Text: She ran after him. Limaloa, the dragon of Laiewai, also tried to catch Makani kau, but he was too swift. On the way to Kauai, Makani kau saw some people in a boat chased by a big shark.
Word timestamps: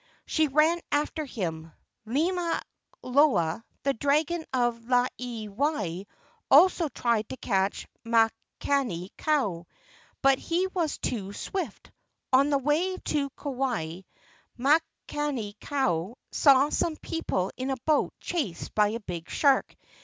She 0.25 0.47
ran 0.47 0.81
after 0.91 1.25
him. 1.25 1.71
Limaloa, 2.07 3.63
the 3.83 3.93
dragon 3.93 4.45
of 4.51 4.79
Laiewai, 4.85 6.07
also 6.49 6.89
tried 6.89 7.29
to 7.29 7.37
catch 7.37 7.85
Makani 8.03 9.09
kau, 9.15 9.67
but 10.23 10.39
he 10.39 10.65
was 10.65 10.97
too 10.97 11.33
swift. 11.33 11.91
On 12.33 12.49
the 12.49 12.57
way 12.57 12.97
to 12.97 13.29
Kauai, 13.37 13.99
Makani 14.57 15.53
kau 15.61 16.17
saw 16.31 16.69
some 16.69 16.95
people 16.95 17.51
in 17.55 17.69
a 17.69 17.77
boat 17.85 18.11
chased 18.19 18.73
by 18.73 18.87
a 18.87 18.99
big 18.99 19.29
shark. 19.29 19.75